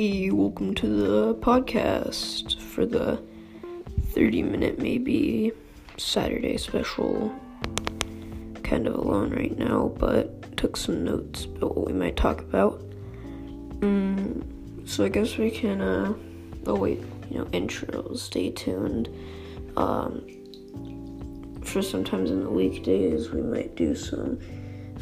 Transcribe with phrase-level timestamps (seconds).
[0.00, 3.20] Hey, welcome to the podcast for the
[4.12, 5.50] 30 minute, maybe
[5.96, 7.34] Saturday special.
[8.62, 12.80] Kind of alone right now, but took some notes about what we might talk about.
[13.80, 16.14] Mm, so I guess we can, uh,
[16.68, 19.08] oh wait, you know, intros, stay tuned.
[19.76, 20.24] Um,
[21.64, 24.38] for sometimes in the weekdays, we might do some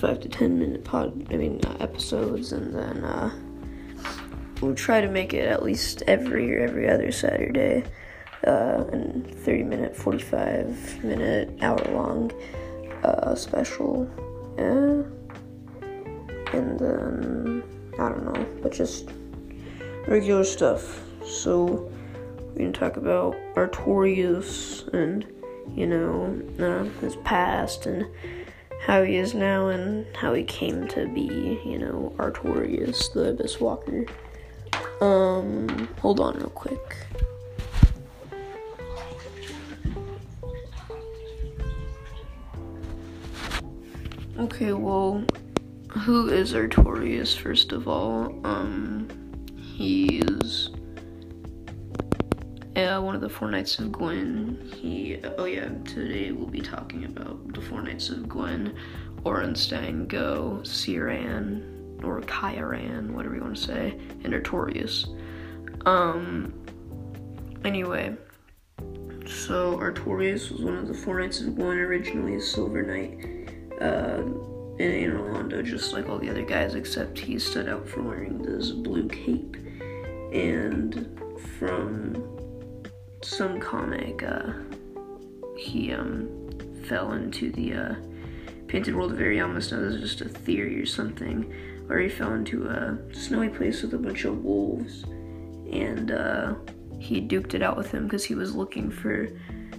[0.00, 3.30] five to ten minute pod, I mean, uh, episodes, and then, uh,
[4.60, 7.84] we'll try to make it at least every or every other Saturday,
[8.46, 12.32] uh, and 30 minute, 45 minute, hour long,
[13.04, 14.08] uh, special.
[14.56, 15.02] Yeah.
[16.52, 17.62] And then,
[17.98, 19.10] I don't know, but just
[20.08, 21.02] regular stuff.
[21.24, 21.90] So,
[22.54, 25.24] we can talk about Artorias and,
[25.74, 28.06] you know, uh, his past and
[28.80, 33.60] how he is now and how he came to be, you know, Artorias, the Abyss
[33.60, 34.06] Walker.
[35.00, 36.96] Um, hold on real quick.
[44.38, 45.24] Okay, well,
[45.88, 48.34] who is Artorias, first of all?
[48.44, 49.08] Um,
[49.56, 50.70] he's
[52.76, 54.70] uh, one of the Four Knights of Gwyn.
[54.74, 58.74] He, oh yeah, today we'll be talking about the Four Knights of Gwyn,
[59.24, 65.08] Ornstein, Gough, Ciaran, or Kyran, whatever you want to say, and Artorias.
[65.86, 66.52] Um,
[67.64, 68.16] anyway,
[69.26, 73.48] so Artorias was one of the Four Knights of Gwyn, originally a Silver Knight,
[73.80, 74.22] uh,
[74.78, 78.42] in Anor Londo, just like all the other guys, except he stood out for wearing
[78.42, 79.56] this blue cape.
[80.32, 81.20] And
[81.58, 82.78] from
[83.22, 84.52] some comic, uh,
[85.56, 86.28] he um,
[86.84, 87.94] fell into the uh,
[88.68, 89.70] painted world of Ariamis.
[89.72, 91.52] Now, this is just a theory or something,
[91.90, 95.02] where he fell into a snowy place with a bunch of wolves,
[95.72, 96.54] and uh,
[97.00, 99.28] he duked it out with him because he was looking for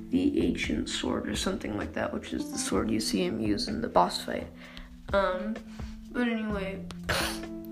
[0.10, 3.70] the ancient sword or something like that, which is the sword you see him use
[3.70, 4.46] in the boss fight.
[5.14, 5.56] Um,
[6.12, 6.84] but anyway,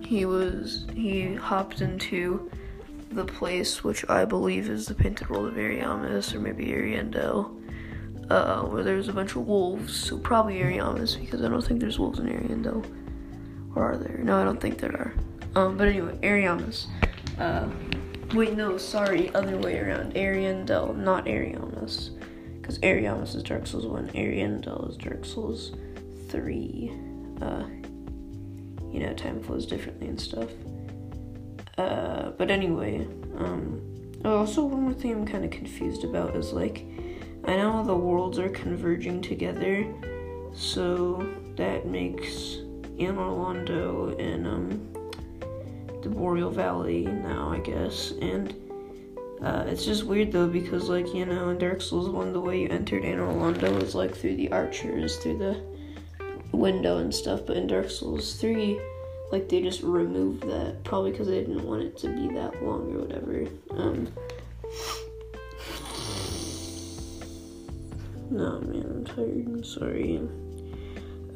[0.01, 2.49] he was he hopped into
[3.11, 7.61] the place which I believe is the painted world of Ariamis or maybe Ariandel,
[8.29, 9.93] uh, where there's a bunch of wolves.
[9.93, 12.85] So probably Ariamis because I don't think there's wolves in Ariandel.
[13.75, 14.17] Or are there?
[14.17, 15.13] No, I don't think there are.
[15.55, 16.87] Um, but anyway, Ariamis.
[17.37, 17.67] Uh,
[18.33, 20.13] wait, no, sorry, other way around.
[20.13, 22.11] Ariandel, not Ariamis.
[22.59, 25.71] Because Ariamis is Dark Souls 1, Ariandel is Dark Souls
[26.29, 26.91] 3.
[27.41, 27.63] Uh,
[28.91, 30.49] you know, time flows differently and stuff.
[31.77, 33.07] Uh, but anyway,
[33.37, 33.81] um,
[34.25, 36.85] oh, also one more thing I'm kind of confused about is like,
[37.45, 39.85] I know the worlds are converging together,
[40.53, 42.57] so that makes
[42.99, 44.89] Anor Londo and um,
[46.01, 48.53] the Boreal Valley now, I guess, and
[49.41, 52.61] uh, it's just weird though because like you know in Dark Souls one the way
[52.61, 55.61] you entered Anor Londo was like through the archers through the
[56.51, 58.79] window and stuff, but in Dark Souls three
[59.31, 62.93] like they just removed that probably because they didn't want it to be that long
[62.93, 63.45] or whatever.
[63.71, 64.11] Um
[68.29, 69.47] no man i'm tired.
[69.47, 70.21] I'm sorry.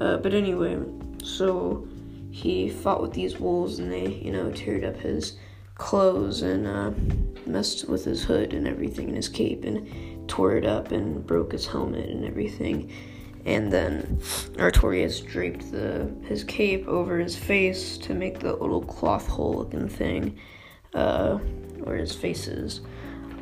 [0.01, 0.77] Uh, but anyway
[1.23, 1.87] so
[2.31, 5.37] he fought with these wolves and they you know teared up his
[5.75, 6.91] clothes and uh,
[7.45, 11.51] messed with his hood and everything and his cape and tore it up and broke
[11.51, 12.91] his helmet and everything
[13.45, 14.17] and then
[14.55, 19.89] Artorias draped the his cape over his face to make the little cloth hole looking
[19.89, 20.39] thing
[20.93, 21.37] uh,
[21.83, 22.81] where his face is.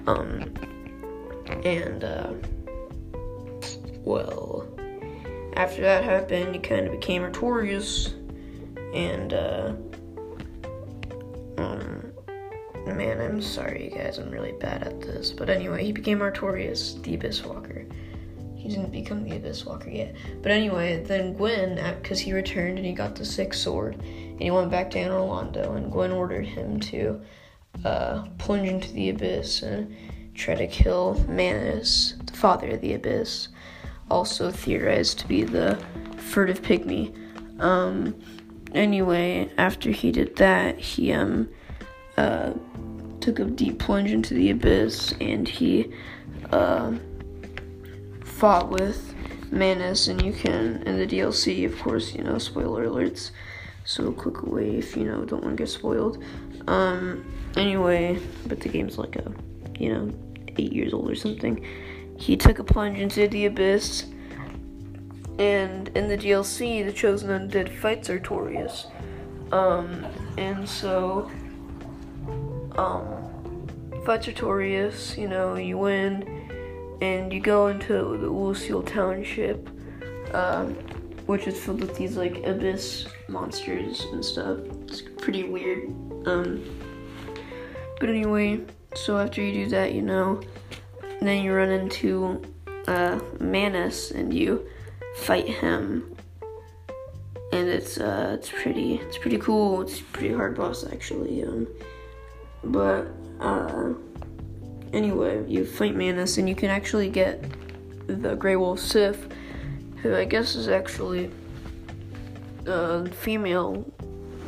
[0.07, 0.53] Um,
[1.63, 2.33] and uh,
[4.03, 4.67] well,
[5.61, 8.13] after that happened, he kind of became Artorias,
[8.93, 9.73] and uh,
[11.57, 12.11] um,
[12.85, 15.31] man, I'm sorry, you guys, I'm really bad at this.
[15.31, 17.85] But anyway, he became Artorias, the Abyss Walker
[18.61, 20.15] he didn't become the Abyss Walker yet.
[20.43, 24.51] But anyway, then Gwyn, because he returned and he got the sixth sword, and he
[24.51, 27.19] went back to Anor Londo, and Gwyn ordered him to
[27.83, 29.95] uh, plunge into the Abyss and
[30.35, 33.47] try to kill Manus, the father of the Abyss,
[34.11, 35.77] also theorized to be the
[36.17, 37.15] furtive pygmy.
[37.59, 38.15] Um,
[38.73, 41.49] anyway, after he did that, he um,
[42.17, 42.53] uh,
[43.19, 45.91] took a deep plunge into the Abyss, and he.
[46.51, 46.93] Uh,
[48.41, 49.13] fought with
[49.51, 53.29] Manus, and you can in the DLC, of course, you know, spoiler alerts.
[53.83, 56.23] So click away if you know don't want to get spoiled.
[56.65, 57.23] Um,
[57.55, 59.31] anyway, but the game's like a,
[59.77, 60.11] you know,
[60.57, 61.63] eight years old or something.
[62.21, 64.05] He took a plunge into the abyss,
[65.39, 68.85] and in the DLC, the Chosen Undead fight Artorias.
[69.51, 70.05] Um,
[70.37, 71.31] and so
[72.77, 73.67] um,
[74.05, 79.67] fights Artorias, you know, you win, and you go into the Oolacile Township,
[80.35, 80.75] um,
[81.25, 84.59] which is filled with these like abyss monsters and stuff.
[84.83, 85.87] It's pretty weird.
[86.27, 86.63] Um,
[87.99, 88.61] but anyway,
[88.93, 90.39] so after you do that, you know,
[91.27, 92.41] then you run into
[92.87, 94.67] uh, Manus and you
[95.15, 96.15] fight him,
[97.51, 99.81] and it's uh, it's pretty it's pretty cool.
[99.81, 101.43] It's pretty hard boss actually.
[101.43, 101.67] Um,
[102.63, 103.07] but
[103.39, 103.93] uh,
[104.93, 107.43] anyway, you fight Manus and you can actually get
[108.07, 109.27] the Grey Wolf Sif,
[110.01, 111.31] who I guess is actually
[112.65, 113.85] a female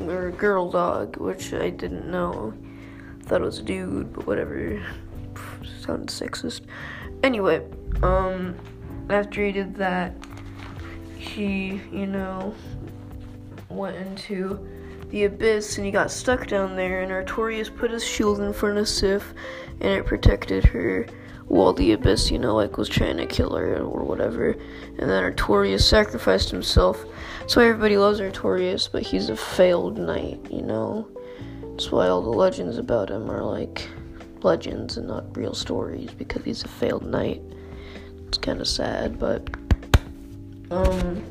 [0.07, 2.53] or girl dog, which I didn't know.
[3.23, 4.83] Thought it was a dude, but whatever.
[5.81, 6.61] Sounded sexist.
[7.23, 7.65] Anyway,
[8.01, 8.55] um,
[9.09, 10.13] after he did that,
[11.17, 12.53] he, you know,
[13.69, 14.67] went into
[15.09, 18.77] the abyss and he got stuck down there and Artorias put his shield in front
[18.77, 19.33] of Sif
[19.79, 21.05] and it protected her
[21.47, 24.51] while the abyss, you know, like was trying to kill her or whatever.
[24.97, 27.05] And then Artorias sacrificed himself.
[27.39, 31.07] That's why everybody loves Artorias, but he's a failed knight, you know.
[31.61, 33.87] That's why all the legends about him are like
[34.43, 37.41] legends and not real stories because he's a failed knight.
[38.27, 39.49] It's kind of sad, but
[40.71, 41.23] um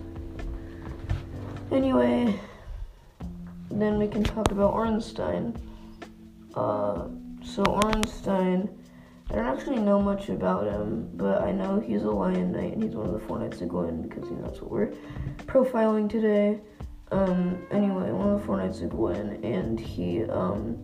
[1.70, 2.38] anyway,
[3.70, 5.56] then we can talk about Ornstein.
[6.54, 7.08] Uh
[7.42, 8.68] so Ornstein
[9.32, 12.82] I don't actually know much about him, but I know he's a Lion Knight and
[12.82, 14.92] he's one of the four Knights of Gwyn because you know that's what we're
[15.46, 16.60] profiling today.
[17.12, 20.76] Um, anyway, one of the four Knights of Gwyn, and he, um,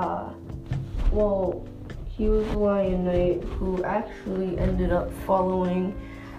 [0.00, 0.32] Uh,
[1.12, 1.68] well,
[2.08, 5.94] he was a Lion Knight who actually ended up following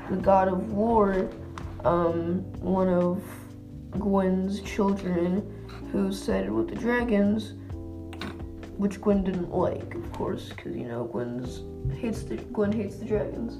[0.10, 1.30] the God of War,
[1.86, 3.22] um, one of
[3.92, 5.48] Gwyn's children
[5.92, 7.54] who sided with the dragons,
[8.78, 11.62] which Gwyn didn't like, of course, because you know Gwyn's
[12.00, 13.60] hates the Gwyn hates the dragons.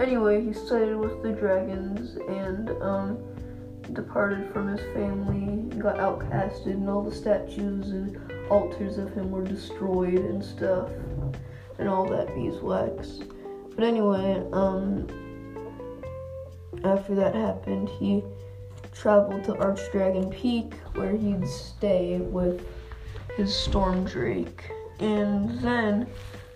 [0.00, 3.18] Anyway, he sided with the dragons and um,
[3.92, 9.44] departed from his family, got outcasted, and all the statues and altars of him were
[9.44, 10.90] destroyed and stuff,
[11.78, 13.20] and all that beeswax.
[13.74, 15.08] But anyway, um,
[16.84, 18.22] after that happened, he
[18.92, 22.66] traveled to Archdragon Peak, where he'd stay with
[23.36, 24.70] his Storm Drake,
[25.00, 26.06] and then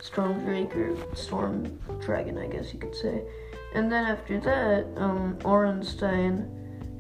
[0.01, 3.23] Storm Drake or Storm Dragon, I guess you could say.
[3.75, 6.49] And then after that, um, Ornstein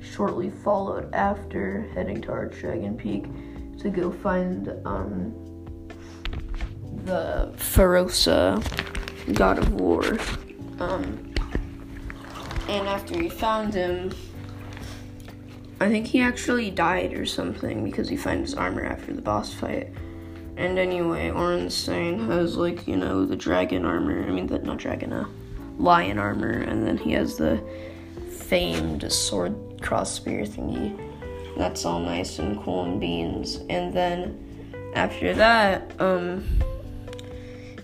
[0.00, 3.26] shortly followed after heading to Archdragon Peak
[3.78, 5.32] to go find um,
[7.04, 8.62] the Ferosa
[9.34, 10.18] God of War.
[10.80, 11.34] Um,
[12.68, 14.12] and after he found him,
[15.80, 19.52] I think he actually died or something because he found his armor after the boss
[19.52, 19.92] fight.
[20.56, 24.24] And anyway, Ornstein has like, you know, the dragon armor.
[24.26, 25.28] I mean, the, not dragon, uh,
[25.78, 26.50] lion armor.
[26.50, 27.62] And then he has the
[28.28, 30.98] famed sword cross spear thingy.
[31.58, 33.56] That's all nice and cool and beans.
[33.68, 36.46] And then after that, um,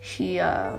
[0.01, 0.79] he, uh,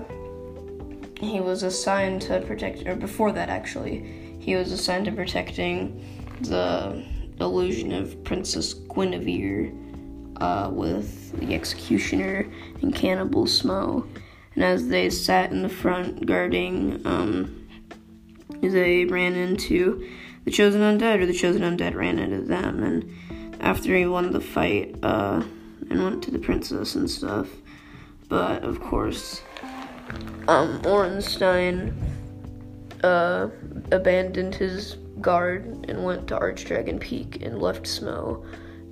[1.20, 6.02] he was assigned to protect, or before that actually, he was assigned to protecting
[6.40, 7.04] the
[7.38, 9.72] illusion of Princess Guinevere
[10.40, 12.50] uh, with the executioner
[12.80, 14.08] and Cannibal Smough.
[14.54, 17.68] And as they sat in the front guarding, um,
[18.62, 20.08] they ran into
[20.46, 22.82] the Chosen Undead, or the Chosen Undead ran into them.
[22.82, 25.42] And after he won the fight, uh,
[25.90, 27.48] and went to the princess and stuff.
[28.28, 29.42] But of course,
[30.48, 31.94] um, Ornstein
[33.02, 33.48] uh,
[33.92, 38.44] abandoned his guard and went to Archdragon Peak and left Smough.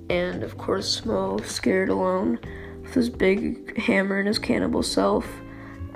[0.09, 2.39] And of course, Smough, scared alone
[2.81, 5.27] with his big hammer and his cannibal self,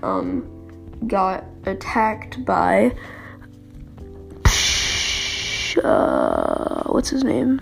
[0.04, 2.96] um, got attacked by.
[5.84, 7.62] Uh, what's his name?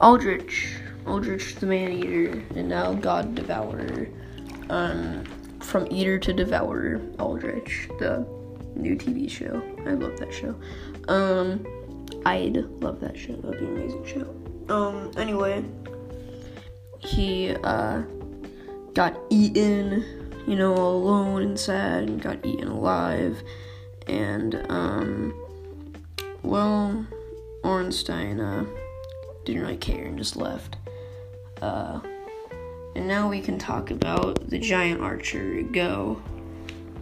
[0.00, 0.76] Aldrich.
[1.06, 4.08] Aldrich the Man Eater, and now God Devourer.
[4.70, 5.24] Um,
[5.60, 8.26] from Eater to Devourer, Aldrich, the
[8.76, 9.62] new TV show.
[9.86, 10.54] I love that show.
[11.08, 11.66] Um,
[12.24, 13.34] I'd love that show.
[13.36, 14.74] That'd be an amazing show.
[14.74, 15.64] Um, anyway,
[16.98, 18.02] he uh
[18.94, 20.04] got eaten,
[20.46, 23.42] you know, alone and sad, and got eaten alive,
[24.06, 25.34] and um,
[26.42, 27.06] well,
[27.62, 28.64] Ornstein uh
[29.44, 30.76] didn't really care and just left.
[31.60, 32.00] Uh,
[32.94, 36.18] and now we can talk about the giant archer Gough.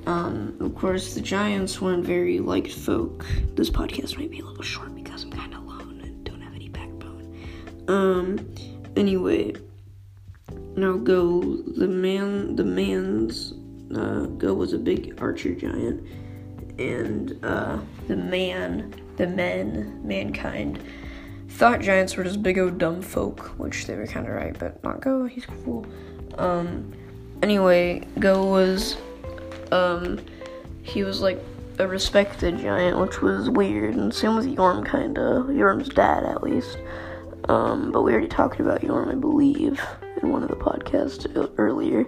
[0.06, 3.26] Um, of course, the Giants weren't very liked folk.
[3.54, 6.54] This podcast might be a little short because I'm kind of alone and don't have
[6.54, 7.36] any backbone.
[7.88, 8.54] Um,
[8.96, 9.54] anyway,
[10.76, 11.42] now Gough,
[11.76, 13.52] the man, the man's,
[13.94, 16.06] uh, Gough was a big archer giant,
[16.78, 17.78] and, uh,
[18.08, 20.82] the man, the men, mankind,
[21.50, 24.82] thought giants were just big old dumb folk, which they were kind of right, but
[24.82, 25.84] not Gough, he's cool.
[26.38, 26.90] Um,
[27.42, 28.96] anyway, Gough was,
[29.72, 30.18] um,
[30.82, 31.38] he was like
[31.78, 35.44] a respected giant, which was weird, and same with Yhorm, kinda.
[35.48, 36.78] Yhorm's dad, at least.
[37.50, 39.82] Um, but we already talked about Yhorm, I believe,
[40.22, 41.26] in one of the podcasts
[41.58, 42.06] earlier.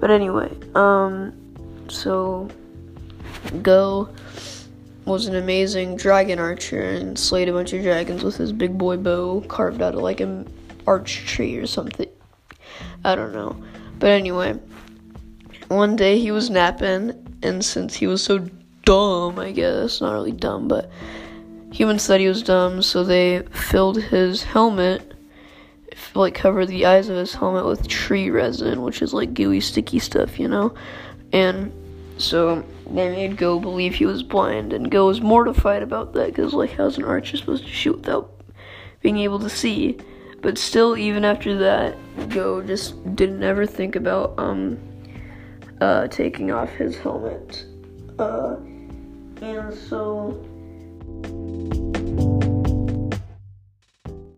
[0.00, 1.32] But anyway, um,
[1.88, 2.50] so
[3.62, 4.10] Gough
[5.04, 8.96] was an amazing dragon archer and slayed a bunch of dragons with his big boy
[8.96, 10.52] bow carved out of like an
[10.86, 12.08] arch tree or something.
[13.04, 13.56] I don't know.
[13.98, 14.58] But anyway,
[15.68, 18.48] one day he was napping, and since he was so
[18.84, 20.90] dumb, I guess, not really dumb, but
[21.72, 25.14] humans thought he was dumb, so they filled his helmet,
[26.14, 29.98] like covered the eyes of his helmet with tree resin, which is like gooey, sticky
[29.98, 30.74] stuff, you know?
[31.32, 31.72] And
[32.18, 32.64] so
[32.96, 36.72] they made Gough believe he was blind, and Gough was mortified about that because, like,
[36.72, 38.42] how's an archer supposed to shoot without
[39.00, 39.98] being able to see?
[40.40, 41.96] But still, even after that,
[42.28, 44.78] Gough just didn't ever think about um
[45.80, 47.64] uh taking off his helmet.
[48.18, 48.56] Uh,
[49.40, 50.44] and so